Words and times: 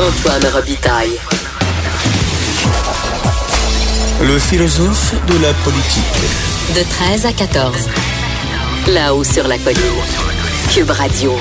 Antoine 0.00 0.46
Robitaille. 0.54 1.18
Le 4.22 4.38
philosophe 4.38 5.12
de 5.26 5.42
la 5.42 5.52
politique. 5.64 6.04
De 6.76 6.88
13 6.88 7.26
à 7.26 7.32
14. 7.32 7.88
Là-haut 8.94 9.24
sur 9.24 9.48
la 9.48 9.58
colline. 9.58 9.80
Cube 10.72 10.90
Radio. 10.90 11.32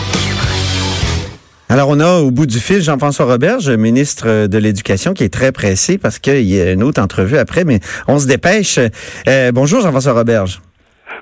Alors, 1.69 1.89
on 1.89 1.99
a 1.99 2.17
au 2.17 2.31
bout 2.31 2.47
du 2.47 2.59
fil 2.59 2.81
Jean-François 2.81 3.27
Roberge, 3.27 3.69
ministre 3.69 4.47
de 4.47 4.57
l'Éducation, 4.57 5.13
qui 5.13 5.23
est 5.23 5.33
très 5.33 5.51
pressé 5.51 5.99
parce 5.99 6.17
qu'il 6.17 6.41
y 6.41 6.59
a 6.59 6.71
une 6.71 6.81
autre 6.81 6.99
entrevue 6.99 7.37
après, 7.37 7.63
mais 7.63 7.79
on 8.07 8.17
se 8.17 8.25
dépêche. 8.25 8.79
Euh, 9.27 9.51
bonjour, 9.51 9.81
Jean-François 9.81 10.13
Roberge. 10.13 10.61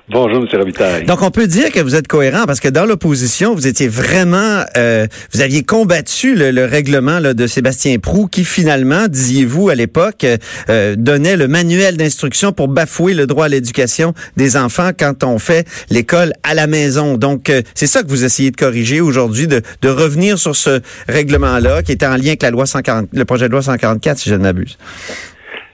Bonjour, 0.08 0.46
M. 0.54 1.04
Donc, 1.04 1.22
on 1.22 1.32
peut 1.32 1.48
dire 1.48 1.72
que 1.72 1.80
vous 1.80 1.96
êtes 1.96 2.06
cohérent 2.06 2.44
parce 2.46 2.60
que 2.60 2.68
dans 2.68 2.84
l'opposition, 2.84 3.56
vous 3.56 3.66
étiez 3.66 3.88
vraiment, 3.88 4.62
euh, 4.76 5.08
vous 5.34 5.40
aviez 5.40 5.64
combattu 5.64 6.36
le, 6.36 6.64
règlement 6.64 7.20
de 7.20 7.46
Sébastien 7.48 7.98
Prou 7.98 8.28
qui 8.28 8.44
finalement, 8.44 9.08
disiez-vous 9.08 9.68
à 9.68 9.74
l'époque, 9.74 10.24
euh, 10.68 10.94
donnait 10.96 11.36
le 11.36 11.48
manuel 11.48 11.96
d'instruction 11.96 12.52
pour 12.52 12.68
bafouer 12.68 13.14
le 13.14 13.26
droit 13.26 13.46
à 13.46 13.48
l'éducation 13.48 14.14
des 14.36 14.56
enfants 14.56 14.90
quand 14.96 15.24
on 15.24 15.40
fait 15.40 15.66
l'école 15.90 16.34
à 16.44 16.54
la 16.54 16.68
maison. 16.68 17.16
Donc, 17.16 17.50
euh, 17.50 17.62
c'est 17.74 17.88
ça 17.88 18.04
que 18.04 18.08
vous 18.08 18.24
essayez 18.24 18.52
de 18.52 18.56
corriger 18.56 19.00
aujourd'hui, 19.00 19.48
de, 19.48 19.60
de 19.82 19.88
revenir 19.88 20.38
sur 20.38 20.54
ce 20.54 20.82
règlement-là 21.08 21.82
qui 21.82 21.90
était 21.90 22.06
en 22.06 22.16
lien 22.16 22.28
avec 22.28 22.42
la 22.42 22.52
loi 22.52 22.66
140, 22.66 23.08
le 23.12 23.24
projet 23.24 23.48
de 23.48 23.52
loi 23.52 23.62
144, 23.62 24.18
si 24.18 24.30
je 24.30 24.36
ne 24.36 24.42
m'abuse. 24.42 24.78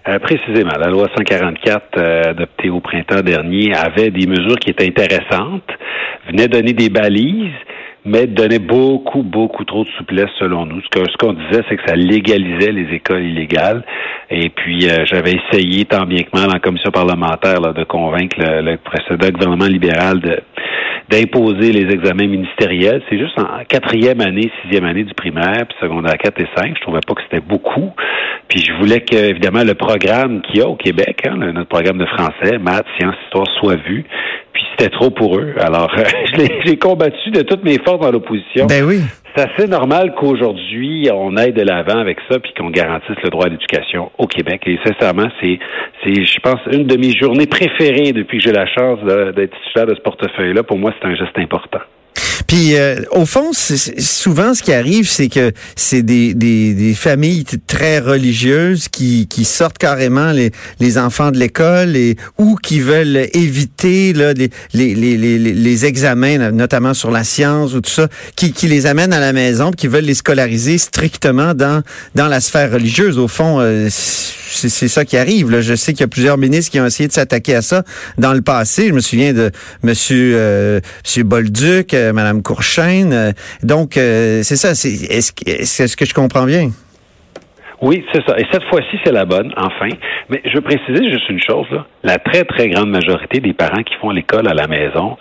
Euh, 0.08 0.18
précisément, 0.18 0.76
la 0.80 0.90
loi 0.90 1.08
144 1.16 1.96
euh, 1.96 2.22
adoptée 2.30 2.70
au 2.70 2.80
printemps 2.80 3.20
dernier 3.20 3.72
avait 3.72 4.10
des 4.10 4.26
mesures 4.26 4.56
qui 4.56 4.70
étaient 4.70 4.88
intéressantes, 4.88 5.70
venait 6.26 6.48
donner 6.48 6.72
des 6.72 6.88
balises, 6.88 7.54
mais 8.04 8.26
donnait 8.26 8.58
beaucoup, 8.58 9.22
beaucoup 9.22 9.64
trop 9.64 9.84
de 9.84 9.90
souplesse 9.90 10.30
selon 10.38 10.66
nous. 10.66 10.80
Ce 10.82 11.16
qu'on 11.18 11.32
disait, 11.34 11.62
c'est 11.68 11.76
que 11.76 11.86
ça 11.86 11.94
légalisait 11.94 12.72
les 12.72 12.94
écoles 12.94 13.22
illégales. 13.24 13.84
Et 14.30 14.48
puis, 14.48 14.88
euh, 14.88 15.04
j'avais 15.04 15.34
essayé 15.34 15.84
tant 15.84 16.04
bien 16.04 16.22
que 16.22 16.36
mal 16.36 16.50
en 16.50 16.58
commission 16.58 16.90
parlementaire 16.90 17.60
de 17.60 17.84
convaincre 17.84 18.36
le, 18.38 18.76
précédent 18.76 19.28
gouvernement 19.30 19.66
libéral 19.66 20.20
de 20.20 20.40
d'imposer 21.08 21.72
les 21.72 21.92
examens 21.92 22.26
ministériels. 22.26 23.02
C'est 23.10 23.18
juste 23.18 23.38
en 23.38 23.64
quatrième 23.68 24.22
année, 24.22 24.50
sixième 24.62 24.84
année 24.84 25.04
du 25.04 25.12
primaire, 25.12 25.66
puis 25.68 25.76
secondaire 25.78 26.16
4 26.16 26.40
et 26.40 26.48
5. 26.56 26.74
Je 26.76 26.80
trouvais 26.80 27.00
pas 27.06 27.14
que 27.14 27.22
c'était 27.22 27.44
beaucoup. 27.44 27.90
Puis 28.48 28.60
je 28.60 28.72
voulais 28.74 29.00
que, 29.00 29.16
évidemment, 29.16 29.62
le 29.62 29.74
programme 29.74 30.40
qu'il 30.42 30.60
y 30.60 30.62
a 30.62 30.68
au 30.68 30.76
Québec, 30.76 31.22
hein, 31.28 31.36
notre 31.36 31.68
programme 31.68 31.98
de 31.98 32.06
français, 32.06 32.56
maths, 32.58 32.86
sciences, 32.98 33.16
histoire, 33.26 33.46
soit 33.58 33.76
vu. 33.76 34.06
Puis 34.52 34.62
c'était 34.70 34.90
trop 34.90 35.10
pour 35.10 35.38
eux. 35.38 35.54
Alors, 35.58 35.90
j'ai 36.64 36.76
combattu 36.76 37.30
de 37.30 37.42
toutes 37.42 37.64
mes 37.64 37.78
forces 37.84 38.00
dans 38.00 38.10
l'opposition. 38.10 38.66
Ben 38.66 38.84
oui. 38.84 39.00
C'est 39.34 39.50
assez 39.50 39.66
normal 39.66 40.14
qu'aujourd'hui, 40.14 41.08
on 41.10 41.36
aille 41.38 41.54
de 41.54 41.62
l'avant 41.62 41.98
avec 41.98 42.18
ça, 42.30 42.38
puis 42.38 42.52
qu'on 42.52 42.68
garantisse 42.68 43.16
le 43.22 43.30
droit 43.30 43.46
à 43.46 43.48
l'éducation 43.48 44.10
au 44.18 44.26
Québec. 44.26 44.62
Et 44.66 44.78
sincèrement, 44.84 45.28
c'est, 45.40 45.58
c'est, 46.04 46.22
je 46.22 46.38
pense, 46.40 46.60
une 46.70 46.84
de 46.84 46.96
mes 46.98 47.16
journées 47.18 47.46
préférées 47.46 48.12
depuis 48.12 48.38
que 48.38 48.44
j'ai 48.44 48.52
la 48.52 48.66
chance 48.66 48.98
d'être 49.34 49.56
titulaire 49.64 49.86
de 49.86 49.94
ce 49.94 50.02
portefeuille-là. 50.02 50.64
Pour 50.64 50.76
moi, 50.76 50.92
c'est 51.00 51.08
un 51.08 51.14
geste 51.14 51.38
important. 51.38 51.80
Puis 52.46 52.76
euh, 52.76 52.96
au 53.12 53.24
fond, 53.24 53.52
souvent 53.52 54.54
ce 54.54 54.62
qui 54.62 54.72
arrive, 54.72 55.08
c'est 55.08 55.28
que 55.28 55.52
c'est 55.76 56.02
des, 56.02 56.34
des, 56.34 56.74
des, 56.74 56.94
familles 56.94 57.44
très 57.66 57.98
religieuses 57.98 58.88
qui, 58.88 59.26
qui 59.26 59.44
sortent 59.44 59.78
carrément 59.78 60.32
les, 60.32 60.50
les 60.80 60.98
enfants 60.98 61.30
de 61.30 61.38
l'école 61.38 61.96
et 61.96 62.16
ou 62.38 62.56
qui 62.56 62.80
veulent 62.80 63.28
éviter 63.32 64.12
là, 64.12 64.32
les, 64.34 64.50
les, 64.74 64.94
les, 64.94 65.38
les, 65.38 65.84
examens, 65.86 66.50
notamment 66.50 66.94
sur 66.94 67.10
la 67.10 67.24
science 67.24 67.74
ou 67.74 67.80
tout 67.80 67.90
ça, 67.90 68.08
qui, 68.36 68.52
qui 68.52 68.66
les 68.66 68.86
amènent 68.86 69.12
à 69.12 69.20
la 69.20 69.32
maison, 69.32 69.70
qui 69.70 69.86
veulent 69.86 70.04
les 70.04 70.14
scolariser 70.14 70.78
strictement 70.78 71.54
dans 71.54 71.82
dans 72.14 72.28
la 72.28 72.40
sphère 72.40 72.72
religieuse. 72.72 73.18
Au 73.18 73.28
fond, 73.28 73.60
euh, 73.60 73.88
c'est 73.90 74.88
ça 74.88 75.04
qui 75.04 75.16
arrive. 75.16 75.50
Là. 75.50 75.60
Je 75.60 75.74
sais 75.74 75.92
qu'il 75.92 76.02
y 76.02 76.04
a 76.04 76.08
plusieurs 76.08 76.38
ministres 76.38 76.70
qui 76.70 76.80
ont 76.80 76.86
essayé 76.86 77.08
de 77.08 77.12
s'attaquer 77.12 77.54
à 77.54 77.62
ça 77.62 77.84
dans 78.18 78.32
le 78.32 78.42
passé. 78.42 78.88
Je 78.88 78.92
me 78.92 79.00
souviens 79.00 79.32
de 79.32 79.50
Monsieur 79.82 80.34
euh, 80.36 80.80
Monsieur 81.04 81.24
Bolduc, 81.24 81.94
euh, 82.02 82.12
Madame 82.12 82.42
Courchaine. 82.42 83.12
Euh, 83.12 83.32
donc 83.62 83.96
euh, 83.96 84.40
c'est 84.42 84.56
ça. 84.56 84.70
Est-ce 84.70 85.32
est 85.46 85.86
-ce 85.86 85.96
que 85.96 86.04
je 86.04 86.14
comprends 86.14 86.44
bien? 86.44 86.70
Oui, 87.80 88.04
c'est 88.12 88.22
ça. 88.26 88.38
Et 88.38 88.46
cette 88.52 88.62
fois-ci, 88.70 88.96
c'est 89.04 89.10
la 89.10 89.24
bonne, 89.24 89.52
enfin. 89.56 89.88
Mais 90.28 90.40
je 90.44 90.54
veux 90.54 90.60
préciser 90.60 91.10
juste 91.10 91.28
une 91.28 91.42
chose, 91.42 91.66
là. 91.72 91.84
La 92.04 92.18
très, 92.18 92.44
très 92.44 92.68
grande 92.68 92.90
majorité 92.90 93.40
des 93.40 93.54
parents 93.54 93.82
qui 93.82 93.94
font 94.00 94.10
l'école 94.10 94.46
à 94.46 94.54
la 94.54 94.68
maison 94.68 95.16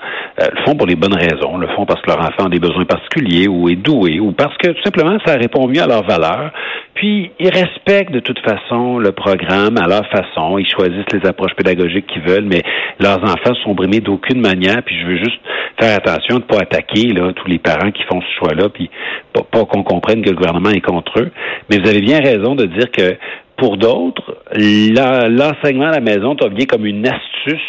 le 0.50 0.64
font 0.64 0.76
pour 0.76 0.88
les 0.88 0.96
bonnes 0.96 1.16
raisons. 1.16 1.58
Le 1.58 1.68
font 1.68 1.86
parce 1.86 2.02
que 2.02 2.10
leur 2.10 2.20
enfant 2.20 2.46
a 2.46 2.50
des 2.50 2.60
besoins 2.60 2.86
particuliers 2.86 3.48
ou 3.48 3.70
est 3.70 3.76
doué 3.76 4.20
ou 4.20 4.32
parce 4.32 4.56
que 4.58 4.70
tout 4.70 4.84
simplement 4.84 5.18
ça 5.26 5.36
répond 5.36 5.68
mieux 5.68 5.82
à 5.82 5.88
leurs 5.88 6.06
valeurs. 6.06 6.52
Puis 6.94 7.32
ils 7.40 7.50
respectent 7.50 8.12
de 8.12 8.20
toute 8.20 8.40
façon 8.40 9.00
le 9.00 9.12
programme 9.12 9.78
à 9.78 9.88
leur 9.88 10.06
façon. 10.08 10.58
Ils 10.58 10.70
choisissent 10.70 11.12
les 11.14 11.28
approches 11.28 11.56
pédagogiques 11.56 12.08
qu'ils 12.08 12.22
veulent, 12.22 12.46
mais 12.46 12.62
leurs 13.00 13.24
enfants 13.24 13.56
sont 13.64 13.74
brimés 13.74 14.02
d'aucune 14.02 14.42
manière. 14.42 14.84
Puis 14.84 15.00
je 15.00 15.08
veux 15.08 15.18
juste 15.18 15.40
faire 15.80 15.98
attention 15.98 16.36
de 16.38 16.44
ne 16.44 16.48
pas 16.48 16.60
attaquer 16.60 17.08
là, 17.14 17.32
tous 17.34 17.48
les 17.48 17.60
parents 17.60 17.92
qui 17.92 18.04
font 18.04 18.22
ce 18.22 18.40
choix-là, 18.40 18.70
puis 18.70 18.90
pas, 19.34 19.66
qu'on 19.66 19.84
comprenne 19.84 20.22
que 20.22 20.30
le 20.30 20.36
gouvernement 20.36 20.70
est 20.70 20.82
contre 20.82 21.20
eux. 21.20 21.32
Mais 21.70 21.80
vous 21.80 21.90
avez 21.90 22.02
bien 22.02 22.20
raison 22.20 22.56
de 22.56 22.66
dire 22.66 22.92
que 22.92 23.16
pour 23.58 23.78
d'autres, 23.78 24.38
l'enseignement 24.56 25.88
à 25.88 25.92
la 25.92 26.00
maison 26.00 26.36
devient 26.36 26.68
comme 26.68 26.86
une 26.86 27.08
astuce 27.08 27.62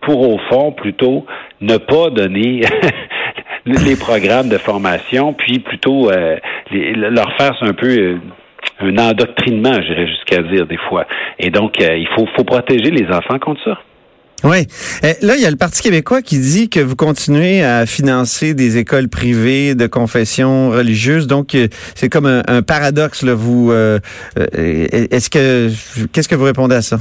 pour, 0.00 0.28
au 0.28 0.38
fond, 0.50 0.72
plutôt 0.72 1.26
ne 1.60 1.76
pas 1.76 2.10
donner 2.10 2.60
les 3.66 3.96
programmes 3.96 4.48
de 4.48 4.58
formation, 4.58 5.32
puis 5.32 5.58
plutôt 5.58 6.10
euh, 6.10 6.36
leur 6.70 7.36
faire 7.36 7.56
un 7.62 7.72
peu 7.72 7.88
euh, 7.88 8.18
un 8.80 8.98
endoctrinement, 8.98 9.80
j'irais 9.82 10.06
jusqu'à 10.06 10.42
dire 10.42 10.66
des 10.66 10.78
fois. 10.88 11.06
Et 11.38 11.50
donc, 11.50 11.80
euh, 11.80 11.96
il 11.96 12.08
faut, 12.14 12.26
protéger 12.44 12.90
les 12.90 13.06
enfants 13.08 13.38
contre 13.38 13.62
ça. 13.64 13.78
Oui. 14.44 14.66
Eh, 15.02 15.14
là, 15.24 15.34
il 15.36 15.42
y 15.42 15.46
a 15.46 15.50
le 15.50 15.56
Parti 15.56 15.82
québécois 15.82 16.20
qui 16.20 16.38
dit 16.38 16.68
que 16.68 16.80
vous 16.80 16.94
continuez 16.94 17.64
à 17.64 17.86
financer 17.86 18.54
des 18.54 18.76
écoles 18.76 19.08
privées 19.08 19.74
de 19.74 19.86
confession 19.86 20.70
religieuse. 20.70 21.26
Donc, 21.26 21.54
euh, 21.54 21.68
c'est 21.94 22.08
comme 22.08 22.26
un, 22.26 22.62
paradoxe. 22.62 23.22
Là. 23.22 23.34
Vous, 23.34 23.72
euh, 23.72 23.98
euh, 24.38 24.86
est-ce 25.10 25.30
que, 25.30 25.70
qu'est-ce 26.12 26.28
que 26.28 26.34
vous 26.34 26.44
répondez 26.44 26.74
à 26.74 26.82
ça? 26.82 26.98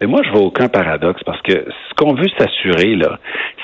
Mais 0.00 0.06
moi, 0.06 0.20
je 0.24 0.30
vois 0.30 0.42
aucun 0.42 0.68
paradoxe 0.68 1.22
parce 1.24 1.40
que 1.40 1.52
ce 1.52 1.94
qu'on 1.96 2.12
veut 2.12 2.28
s'assurer, 2.38 2.96
là, 2.96 3.18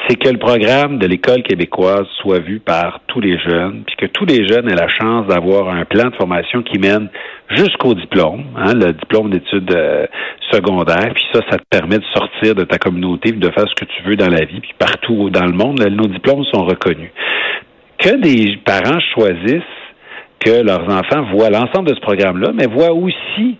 c'est 0.08 0.16
que 0.16 0.30
le 0.30 0.38
programme 0.38 0.98
de 0.98 1.06
l'école 1.06 1.42
québécoise 1.42 2.06
soit 2.22 2.38
vu 2.38 2.58
par 2.58 3.00
tous 3.06 3.20
les 3.20 3.38
jeunes, 3.38 3.82
puis 3.86 3.96
que 3.96 4.06
tous 4.06 4.24
les 4.24 4.48
jeunes 4.48 4.68
aient 4.70 4.74
la 4.74 4.88
chance 4.88 5.26
d'avoir 5.26 5.68
un 5.68 5.84
plan 5.84 6.08
de 6.08 6.16
formation 6.16 6.62
qui 6.62 6.78
mène 6.78 7.08
jusqu'au 7.50 7.92
diplôme, 7.94 8.44
hein, 8.56 8.72
le 8.72 8.92
diplôme 8.92 9.30
d'études 9.30 9.74
euh, 9.74 10.06
secondaires. 10.50 11.12
Puis 11.14 11.24
ça, 11.34 11.40
ça 11.50 11.58
te 11.58 11.64
permet 11.68 11.98
de 11.98 12.04
sortir 12.14 12.54
de 12.54 12.64
ta 12.64 12.78
communauté, 12.78 13.32
de 13.32 13.50
faire 13.50 13.68
ce 13.68 13.74
que 13.74 13.84
tu 13.84 14.02
veux 14.04 14.16
dans 14.16 14.30
la 14.30 14.46
vie. 14.46 14.60
Puis 14.60 14.74
partout 14.78 15.28
dans 15.28 15.44
le 15.44 15.52
monde, 15.52 15.80
nos 15.90 16.06
diplômes 16.06 16.44
sont 16.44 16.64
reconnus. 16.64 17.10
Que 17.98 18.16
des 18.16 18.56
parents 18.64 19.00
choisissent 19.14 19.62
que 20.40 20.62
leurs 20.62 20.88
enfants 20.88 21.24
voient 21.30 21.50
l'ensemble 21.50 21.88
de 21.88 21.94
ce 21.94 22.00
programme-là, 22.00 22.52
mais 22.54 22.66
voient 22.66 22.92
aussi 22.92 23.58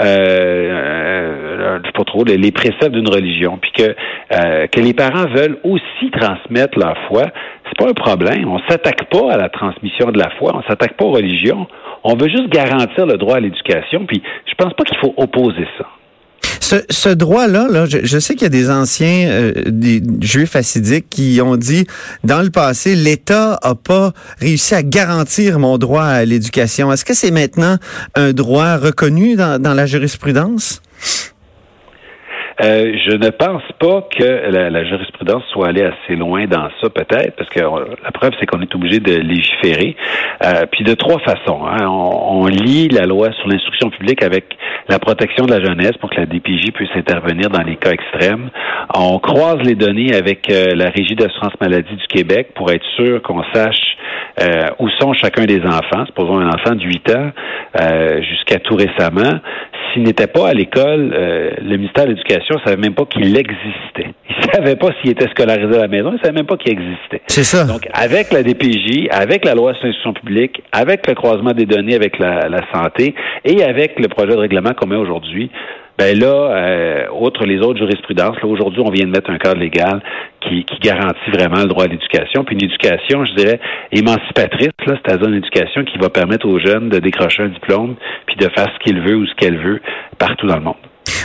euh, 0.00 1.76
euh, 1.76 1.78
pas 1.94 2.04
trop 2.04 2.24
les, 2.24 2.52
préceptes 2.52 2.92
d'une 2.92 3.08
religion, 3.08 3.58
puis 3.60 3.72
que 3.72 3.94
euh, 4.32 4.66
que 4.66 4.80
les 4.80 4.94
parents 4.94 5.26
veulent 5.26 5.58
aussi 5.64 6.10
transmettre 6.10 6.78
leur 6.78 6.96
foi, 7.08 7.24
c'est 7.66 7.78
pas 7.78 7.90
un 7.90 7.94
problème. 7.94 8.48
On 8.48 8.60
s'attaque 8.68 9.04
pas 9.10 9.32
à 9.32 9.36
la 9.36 9.48
transmission 9.48 10.10
de 10.10 10.18
la 10.18 10.30
foi, 10.38 10.52
on 10.54 10.62
s'attaque 10.62 10.96
pas 10.96 11.04
aux 11.04 11.12
religions. 11.12 11.66
On 12.04 12.14
veut 12.14 12.28
juste 12.28 12.48
garantir 12.48 13.06
le 13.06 13.18
droit 13.18 13.36
à 13.36 13.40
l'éducation, 13.40 14.06
puis 14.06 14.22
je 14.46 14.54
pense 14.54 14.72
pas 14.74 14.84
qu'il 14.84 14.98
faut 14.98 15.14
opposer 15.16 15.66
ça. 15.78 15.86
Ce, 16.60 17.08
droit-là, 17.08 17.68
là, 17.68 17.86
je, 17.86 18.18
sais 18.18 18.34
qu'il 18.34 18.42
y 18.42 18.46
a 18.46 18.50
des 18.50 18.70
anciens 18.70 19.28
euh, 19.28 19.52
des 19.66 20.02
juifs 20.20 20.54
assidiques 20.54 21.06
qui 21.08 21.40
ont 21.42 21.56
dit, 21.56 21.86
dans 22.22 22.42
le 22.42 22.50
passé, 22.50 22.94
l'État 22.94 23.58
a 23.62 23.74
pas 23.74 24.12
réussi 24.38 24.74
à 24.74 24.82
garantir 24.82 25.58
mon 25.58 25.78
droit 25.78 26.04
à 26.04 26.24
l'éducation. 26.24 26.92
Est-ce 26.92 27.04
que 27.04 27.14
c'est 27.14 27.30
maintenant 27.30 27.78
un 28.14 28.32
droit 28.32 28.76
reconnu 28.76 29.36
dans, 29.36 29.60
dans 29.60 29.74
la 29.74 29.86
jurisprudence? 29.86 30.82
Euh, 32.62 32.92
je 33.06 33.12
ne 33.12 33.30
pense 33.30 33.62
pas 33.78 34.02
que 34.10 34.50
la, 34.50 34.84
jurisprudence 34.84 35.42
soit 35.52 35.68
allée 35.68 35.82
assez 35.82 36.16
loin 36.16 36.44
dans 36.46 36.68
ça, 36.80 36.90
peut-être, 36.90 37.36
parce 37.36 37.48
que 37.48 37.60
la 37.60 38.10
preuve, 38.12 38.32
c'est 38.38 38.46
qu'on 38.46 38.60
est 38.60 38.74
obligé 38.74 39.00
de 39.00 39.16
légiférer. 39.16 39.96
Euh, 40.44 40.66
puis 40.70 40.84
de 40.84 40.94
trois 40.94 41.18
façons. 41.20 41.66
Hein. 41.66 41.86
On, 41.88 42.46
lie 42.46 42.88
la 42.88 43.06
loi 43.06 43.30
sur 43.32 43.48
l'instruction 43.48 43.90
publique 43.90 44.22
avec 44.22 44.44
la 44.88 44.98
protection 44.98 45.46
de 45.46 45.52
la 45.52 45.64
jeunesse 45.64 45.96
pour 46.00 46.10
que 46.10 46.16
la 46.16 46.26
DPJ 46.26 46.72
puisse 46.72 46.90
intervenir 46.94 47.48
dans 47.48 47.62
les 47.62 47.76
cas 47.76 47.92
extrêmes. 47.92 48.50
On 48.94 49.18
croise 49.18 49.58
les 49.62 49.74
données 49.74 50.14
avec 50.14 50.50
euh, 50.50 50.74
la 50.74 50.90
Régie 50.90 51.14
d'assurance 51.14 51.52
maladie 51.60 51.94
du 51.94 52.06
Québec 52.08 52.48
pour 52.54 52.70
être 52.70 52.84
sûr 52.96 53.22
qu'on 53.22 53.42
sache 53.54 53.89
où 54.78 54.88
sont 55.00 55.12
chacun 55.12 55.44
des 55.44 55.60
enfants? 55.60 56.06
Supposons 56.06 56.38
un 56.38 56.48
enfant 56.48 56.74
de 56.74 56.82
8 56.82 57.10
ans 57.10 57.30
jusqu'à 58.22 58.58
tout 58.58 58.76
récemment. 58.76 59.40
S'il 59.92 60.04
n'était 60.04 60.26
pas 60.26 60.48
à 60.48 60.54
l'école, 60.54 61.10
le 61.10 61.76
ministère 61.76 62.04
de 62.04 62.10
l'Éducation 62.10 62.30
l'éducation 62.30 62.54
ne 62.56 62.60
savait 62.64 62.80
même 62.80 62.94
pas 62.94 63.04
qu'il 63.06 63.36
existait. 63.36 64.14
Il 64.28 64.46
ne 64.46 64.52
savait 64.54 64.76
pas 64.76 64.88
s'il 65.00 65.10
était 65.10 65.28
scolarisé 65.28 65.76
à 65.76 65.82
la 65.82 65.88
maison, 65.88 66.10
il 66.10 66.14
ne 66.14 66.18
savait 66.18 66.32
même 66.32 66.46
pas 66.46 66.56
qu'il 66.56 66.72
existait. 66.72 67.22
C'est 67.26 67.44
ça. 67.44 67.64
Donc, 67.64 67.88
avec 67.92 68.32
la 68.32 68.42
DPJ, 68.42 69.08
avec 69.10 69.44
la 69.44 69.54
loi 69.54 69.74
sur 69.74 69.86
l'instruction 69.86 70.12
publique, 70.12 70.62
avec 70.72 71.06
le 71.06 71.14
croisement 71.14 71.52
des 71.52 71.66
données 71.66 71.94
avec 71.94 72.18
la, 72.18 72.48
la 72.48 72.60
santé 72.72 73.14
et 73.44 73.62
avec 73.62 73.98
le 73.98 74.08
projet 74.08 74.32
de 74.32 74.38
règlement 74.38 74.72
qu'on 74.74 74.86
met 74.86 74.96
aujourd'hui, 74.96 75.50
ben 76.00 76.18
là, 76.18 76.26
euh, 76.26 77.04
outre 77.20 77.44
les 77.44 77.58
autres 77.58 77.78
jurisprudences, 77.78 78.36
là, 78.42 78.48
aujourd'hui, 78.48 78.80
on 78.82 78.90
vient 78.90 79.04
de 79.04 79.10
mettre 79.10 79.28
un 79.28 79.36
cadre 79.36 79.60
légal 79.60 80.00
qui, 80.40 80.64
qui 80.64 80.78
garantit 80.78 81.30
vraiment 81.30 81.60
le 81.60 81.66
droit 81.66 81.84
à 81.84 81.88
l'éducation, 81.88 82.42
puis 82.42 82.56
une 82.56 82.64
éducation, 82.64 83.26
je 83.26 83.34
dirais, 83.34 83.60
émancipatrice, 83.92 84.70
là, 84.86 84.94
c'est-à-dire 85.04 85.28
une 85.28 85.34
éducation 85.34 85.84
qui 85.84 85.98
va 85.98 86.08
permettre 86.08 86.48
aux 86.48 86.58
jeunes 86.58 86.88
de 86.88 87.00
décrocher 87.00 87.42
un 87.42 87.48
diplôme, 87.48 87.96
puis 88.24 88.36
de 88.36 88.48
faire 88.48 88.72
ce 88.72 88.82
qu'il 88.82 88.98
veut 89.02 89.14
ou 89.14 89.26
ce 89.26 89.34
qu'elle 89.34 89.58
veut 89.58 89.82
partout 90.16 90.46
dans 90.46 90.56
le 90.56 90.62
monde. 90.62 90.76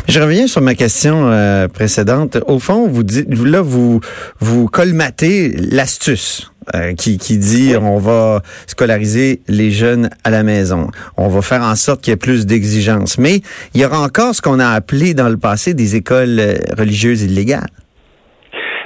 Je 0.10 0.20
reviens 0.20 0.46
sur 0.46 0.62
ma 0.62 0.76
question 0.76 1.32
euh, 1.32 1.70
précédente. 1.70 2.38
Au 2.46 2.60
fond, 2.60 2.86
vous 2.86 3.04
dites, 3.04 3.34
là, 3.46 3.62
vous 3.62 4.02
vous 4.42 4.68
colmatez 4.68 5.54
l'astuce. 5.72 6.52
Euh, 6.74 6.96
qui, 6.96 7.20
qui 7.20 7.38
dit 7.38 7.76
on 7.80 8.00
va 8.00 8.42
scolariser 8.66 9.42
les 9.48 9.70
jeunes 9.70 10.10
à 10.24 10.32
la 10.32 10.42
maison. 10.42 10.90
On 11.16 11.28
va 11.28 11.44
faire 11.44 11.62
en 11.62 11.76
sorte 11.76 12.02
qu'il 12.02 12.12
y 12.12 12.14
ait 12.14 12.18
plus 12.18 12.48
d'exigences. 12.48 13.20
Mais 13.20 13.42
il 13.76 13.82
y 13.82 13.86
aura 13.86 14.02
encore 14.02 14.34
ce 14.34 14.42
qu'on 14.42 14.60
a 14.60 14.70
appelé 14.70 15.14
dans 15.14 15.30
le 15.30 15.38
passé 15.38 15.76
des 15.76 15.96
écoles 15.96 16.40
euh, 16.40 16.56
religieuses 16.76 17.22
illégales. 17.22 17.70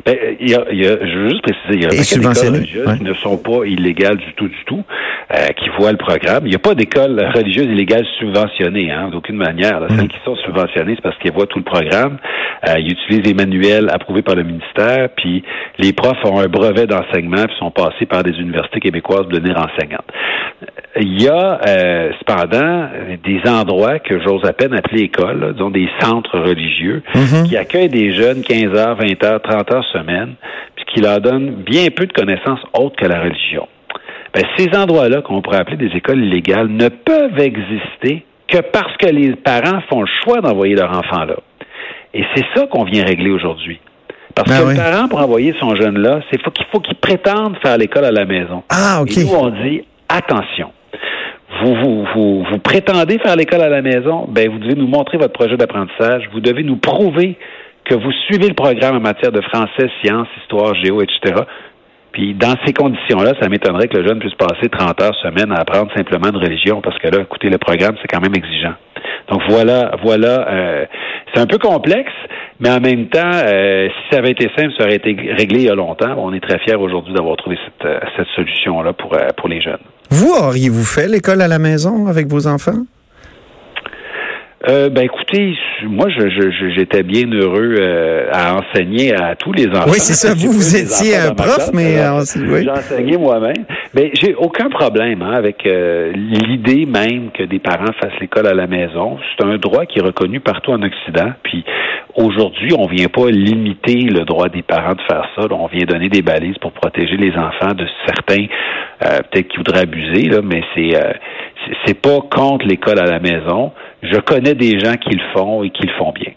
Ben, 0.06 0.16
il 0.40 0.50
y 0.50 0.56
a, 0.56 0.64
il 0.72 0.78
y 0.84 0.88
a, 0.88 0.92
je 1.06 1.18
veux 1.18 1.30
juste 1.30 1.42
préciser, 1.42 1.74
il 1.74 1.84
y 1.84 1.86
a 1.86 1.90
Et 1.90 2.04
subventionnées, 2.04 2.58
religieuses 2.60 2.88
ouais. 2.88 2.98
qui 2.98 3.04
ne 3.04 3.14
sont 3.14 3.38
pas 3.38 3.66
illégales 3.66 4.18
du 4.18 4.34
tout, 4.34 4.48
du 4.48 4.64
tout, 4.66 4.84
euh, 5.34 5.48
qui 5.58 5.70
voient 5.78 5.92
le 5.92 5.98
programme. 5.98 6.44
Il 6.46 6.50
n'y 6.50 6.56
a 6.56 6.60
pas 6.60 6.76
d'écoles 6.76 7.20
religieuses 7.36 7.66
illégales 7.66 8.06
subventionnées, 8.20 8.92
hein, 8.92 9.10
d'aucune 9.12 9.36
manière. 9.38 9.80
Là. 9.80 9.88
Celles 9.90 10.08
qui 10.08 10.18
sont 10.26 10.36
subventionnées, 10.38 10.96
c'est 10.96 11.02
parce 11.02 11.18
qu'elles 11.18 11.34
voient 11.34 11.48
tout 11.48 11.60
le 11.60 11.66
programme. 11.66 12.18
Euh, 12.68 12.76
ils 12.80 12.92
utilisent 12.92 13.26
les 13.26 13.34
manuels 13.34 13.90
approuvés 13.92 14.22
par 14.22 14.36
le 14.36 14.44
ministère, 14.44 15.10
puis 15.16 15.44
les 15.78 15.94
profs 15.94 16.24
ont 16.26 16.40
un 16.40 16.48
brevet 16.48 16.88
d'enseignement, 16.88 17.46
puis 17.46 17.56
sont 17.60 17.72
passés 17.72 18.06
par 18.06 18.24
des 18.24 18.32
universités 18.40 18.80
québécoises 18.80 19.24
pour 19.24 19.32
devenir 19.40 19.58
enseignantes. 19.58 20.06
Il 21.00 21.22
y 21.22 21.28
a 21.30 21.60
euh, 21.68 22.12
cependant 22.20 22.90
des 23.24 23.42
endroits 23.50 24.00
que 24.00 24.20
j'ose 24.22 24.44
à 24.46 24.54
peine 24.54 24.74
appeler 24.74 25.04
écoles, 25.04 25.40
là, 25.40 25.52
disons 25.54 25.70
des 25.70 25.88
centres 26.02 26.40
religieux, 26.40 27.02
Mhm. 27.16 27.48
qui 27.48 27.56
accueillent 27.58 27.90
des 27.90 28.14
jeunes 28.14 28.42
15 28.42 28.76
heures, 28.78 28.96
20 28.96 29.24
heures, 29.24 29.42
30 29.42 29.72
heures 29.74 29.86
semaine, 29.92 30.36
puis 30.76 30.86
qui 30.86 31.02
leur 31.02 31.22
donnent 31.22 31.56
bien 31.64 31.88
peu 31.96 32.06
de 32.06 32.14
connaissances 32.14 32.62
autres 32.74 32.96
que 32.96 33.06
la 33.06 33.22
religion. 33.22 33.68
Ben, 34.34 34.44
ces 34.58 34.70
endroits-là, 34.78 35.22
qu'on 35.22 35.42
pourrait 35.42 35.58
appeler 35.58 35.78
des 35.78 35.96
écoles 35.96 36.24
illégales, 36.24 36.68
ne 36.68 36.90
peuvent 36.90 37.40
exister 37.40 38.26
que 38.48 38.60
parce 38.60 38.96
que 38.98 39.08
les 39.08 39.36
parents 39.36 39.82
font 39.90 40.02
le 40.02 40.10
choix 40.24 40.42
d'envoyer 40.42 40.76
leur 40.76 40.92
enfant 40.92 41.26
là. 41.26 41.36
Et 42.14 42.24
c'est 42.36 42.46
ça 42.56 42.68
qu'on 42.68 42.84
vient 42.84 43.04
régler 43.04 43.30
aujourd'hui. 43.32 43.80
Parce 44.36 44.50
Ben 44.50 44.60
que 44.60 44.68
oui. 44.68 44.76
le 44.76 44.80
parent, 44.80 45.08
pour 45.08 45.20
envoyer 45.20 45.54
son 45.60 45.76
jeune 45.76 45.98
là, 46.00 46.22
c'est 46.30 46.42
faut 46.42 46.52
qu'il 46.52 46.66
faut 46.72 46.80
qu'il 46.80 46.96
prétende 46.96 47.58
faire 47.62 47.78
l'école 47.78 48.06
à 48.06 48.12
la 48.12 48.26
maison. 48.26 48.64
Ah, 48.70 49.02
OK. 49.02 49.18
Et 49.18 49.24
nous, 49.24 49.36
on 49.36 49.50
dit 49.50 49.84
attention. 50.08 50.72
Vous, 51.62 51.76
vous, 51.76 52.06
vous, 52.14 52.46
vous 52.50 52.58
prétendez 52.60 53.20
faire 53.20 53.36
l'école 53.36 53.62
à 53.62 53.70
la 53.70 53.82
maison, 53.82 54.28
ben 54.30 54.50
vous 54.50 54.60
devez 54.60 54.76
nous 54.76 54.88
montrer 54.88 55.18
votre 55.18 55.34
projet 55.34 55.58
d'apprentissage. 55.58 56.30
Vous 56.32 56.40
devez 56.40 56.64
nous 56.64 56.78
prouver 56.78 57.38
que 57.90 57.96
vous 57.96 58.12
suivez 58.28 58.48
le 58.48 58.54
programme 58.54 58.98
en 58.98 59.00
matière 59.00 59.32
de 59.32 59.42
français, 59.42 59.90
sciences, 60.02 60.28
histoire, 60.42 60.76
géo, 60.76 61.02
etc. 61.02 61.42
Puis 62.12 62.36
dans 62.36 62.56
ces 62.66 62.74
conditions-là, 62.74 63.34
ça 63.42 63.50
m'étonnerait 63.50 63.88
que 63.88 63.98
le 63.98 64.08
jeune 64.08 64.20
puisse 64.20 64.36
passer 64.36 64.70
30 64.70 65.02
heures 65.02 65.16
semaine 65.24 65.52
à 65.52 65.62
apprendre 65.62 65.92
simplement 65.96 66.30
de 66.30 66.38
religion, 66.38 66.82
parce 66.82 66.98
que 67.00 67.08
là, 67.08 67.22
écoutez, 67.22 67.50
le 67.50 67.58
programme, 67.58 67.96
c'est 68.02 68.08
quand 68.08 68.22
même 68.22 68.36
exigeant. 68.36 68.74
Donc 69.32 69.42
voilà, 69.50 69.92
voilà, 70.04 70.48
euh, 70.50 70.86
c'est 71.34 71.40
un 71.40 71.46
peu 71.48 71.58
complexe, 71.58 72.12
mais 72.60 72.70
en 72.70 72.80
même 72.80 73.08
temps, 73.10 73.32
euh, 73.34 73.88
si 73.90 74.12
ça 74.12 74.20
avait 74.20 74.32
été 74.32 74.50
simple, 74.58 74.74
ça 74.78 74.86
aurait 74.86 74.96
été 74.96 75.16
réglé 75.38 75.62
il 75.62 75.66
y 75.66 75.70
a 75.70 75.76
longtemps. 75.76 76.16
On 76.18 76.34
est 76.34 76.40
très 76.40 76.60
fiers 76.60 76.76
aujourd'hui 76.76 77.14
d'avoir 77.14 77.38
trouvé 77.38 77.58
cette, 77.64 77.86
euh, 77.86 78.24
solution-là 78.36 78.94
pour, 78.94 79.16
pour 79.38 79.50
les 79.50 79.62
jeunes. 79.62 79.82
Vous 80.10 80.34
auriez-vous 80.34 80.84
fait 80.84 81.08
l'école 81.08 81.42
à 81.42 81.48
la 81.48 81.60
maison 81.60 82.08
avec 82.08 82.28
vos 82.28 82.48
enfants? 82.48 82.84
Euh, 84.68 84.90
ben 84.90 85.04
écoutez, 85.04 85.56
moi 85.86 86.08
je, 86.10 86.28
je- 86.30 86.52
je- 86.52 86.70
j'étais 86.76 87.02
bien 87.02 87.32
heureux 87.32 87.76
euh, 87.80 88.28
à 88.34 88.56
enseigner 88.58 89.16
à 89.16 89.34
tous 89.38 89.54
les 89.54 89.68
enfants. 89.68 89.86
Oui, 89.88 90.00
c'est 90.00 90.14
ça. 90.14 90.34
Vous, 90.38 90.52
vous 90.52 90.76
étiez 90.76 91.16
un 91.16 91.30
ma 91.30 91.36
prof, 91.36 91.70
mais, 91.74 91.98
euh, 91.98 92.20
oui. 92.36 92.64
j'ai 92.64 92.70
enseigné 92.70 93.18
moi-même. 93.18 93.64
Mais 93.94 94.12
j'ai 94.14 94.36
aucun 94.36 94.70
problème 94.70 95.22
hein, 95.22 95.32
avec 95.32 95.66
euh, 95.66 96.12
l'idée 96.14 96.86
même 96.86 97.32
que 97.32 97.44
des 97.44 97.60
parents 97.60 97.94
fassent 98.02 98.20
l'école 98.20 98.48
à 98.48 98.54
la 98.54 98.68
maison. 98.68 99.18
C'est 99.38 99.46
un 99.46 99.56
droit 99.58 99.86
qui 99.86 100.00
est 100.00 100.04
reconnu 100.04 100.42
partout 100.42 100.72
en 100.72 100.82
Occident. 100.84 101.32
Puis 101.42 101.64
aujourd'hui, 102.16 102.74
on 102.78 102.86
vient 102.88 103.08
pas 103.08 103.30
limiter 103.32 103.96
le 104.12 104.26
droit 104.26 104.50
des 104.50 104.62
parents 104.62 104.94
de 104.96 105.02
faire 105.10 105.24
ça. 105.38 105.44
Là, 105.44 105.56
on 105.58 105.68
vient 105.68 105.86
donner 105.86 106.10
des 106.10 106.22
balises 106.22 106.58
pour 106.58 106.74
protéger 106.74 107.16
les 107.16 107.32
enfants 107.32 107.74
de 107.76 107.86
certains 108.06 108.46
euh, 109.06 109.20
peut-être 109.32 109.48
qui 109.48 109.56
voudraient 109.58 109.84
abuser, 109.84 110.24
là, 110.28 110.42
mais 110.44 110.62
c'est 110.76 110.98
euh, 110.98 111.14
c'est- 111.66 111.76
c'est 111.86 112.02
pas 112.02 112.20
contre 112.30 112.66
l'école 112.68 113.00
à 113.00 113.06
la 113.06 113.20
maison. 113.20 113.72
Je 114.04 114.18
connais 114.20 114.56
des 114.56 114.80
gens 114.80 114.96
qui 114.96 115.16
le 115.16 115.22
font 115.34 115.64
et 115.64 115.70
qui 115.70 115.84
le 115.86 115.94
font 115.98 116.12
bien. 116.12 116.32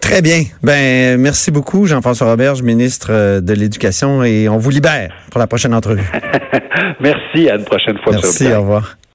Très 0.00 0.22
bien. 0.22 0.42
Ben, 0.62 1.20
merci 1.20 1.50
beaucoup, 1.50 1.86
Jean-François 1.86 2.30
Roberge, 2.30 2.62
ministre 2.62 3.08
euh, 3.10 3.40
de 3.40 3.52
l'Éducation, 3.52 4.22
et 4.22 4.48
on 4.48 4.56
vous 4.56 4.70
libère 4.70 5.12
pour 5.30 5.38
la 5.38 5.46
prochaine 5.46 5.74
entrevue. 5.74 6.10
Merci, 7.00 7.50
à 7.50 7.56
une 7.56 7.64
prochaine 7.64 7.98
fois. 7.98 8.12
sur 8.14 8.22
Merci, 8.22 8.44
le 8.44 8.56
au 8.56 8.60
revoir. 8.60 8.97